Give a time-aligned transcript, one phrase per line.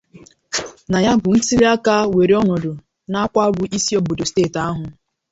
[0.91, 2.71] na ya bụ ntụliaka wééré ọnọdụ
[3.11, 4.83] n'Awka bụ isi obodo steeti ahụ.